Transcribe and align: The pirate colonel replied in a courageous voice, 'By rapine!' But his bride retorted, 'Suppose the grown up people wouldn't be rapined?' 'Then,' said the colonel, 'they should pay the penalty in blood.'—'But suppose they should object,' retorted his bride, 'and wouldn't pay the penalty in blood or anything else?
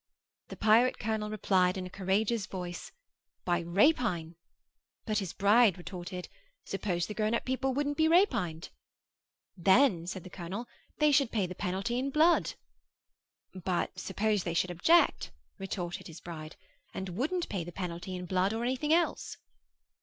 The 0.47 0.55
pirate 0.55 0.97
colonel 0.97 1.29
replied 1.29 1.77
in 1.77 1.85
a 1.85 1.89
courageous 1.91 2.47
voice, 2.47 2.91
'By 3.45 3.61
rapine!' 3.61 4.33
But 5.05 5.19
his 5.19 5.31
bride 5.31 5.77
retorted, 5.77 6.27
'Suppose 6.65 7.05
the 7.05 7.13
grown 7.13 7.35
up 7.35 7.45
people 7.45 7.75
wouldn't 7.75 7.97
be 7.97 8.07
rapined?' 8.07 8.69
'Then,' 9.55 10.07
said 10.07 10.23
the 10.23 10.31
colonel, 10.31 10.65
'they 10.97 11.11
should 11.11 11.31
pay 11.31 11.45
the 11.45 11.53
penalty 11.53 11.99
in 11.99 12.09
blood.'—'But 12.09 13.99
suppose 13.99 14.41
they 14.43 14.55
should 14.55 14.71
object,' 14.71 15.29
retorted 15.59 16.07
his 16.07 16.19
bride, 16.19 16.55
'and 16.95 17.09
wouldn't 17.09 17.47
pay 17.47 17.63
the 17.63 17.71
penalty 17.71 18.15
in 18.15 18.25
blood 18.25 18.53
or 18.53 18.63
anything 18.63 18.91
else? 18.91 19.37